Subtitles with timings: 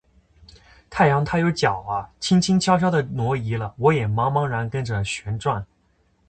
[0.89, 5.63] 太阳他有脚啊，轻轻悄悄地挪移了；我也茫茫然跟着旋转。